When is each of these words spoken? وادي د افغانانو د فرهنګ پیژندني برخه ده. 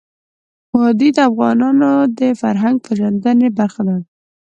وادي 0.77 1.09
د 1.15 1.19
افغانانو 1.29 1.91
د 2.19 2.21
فرهنګ 2.41 2.75
پیژندني 2.85 3.49
برخه 3.59 3.81
ده. 3.87 3.97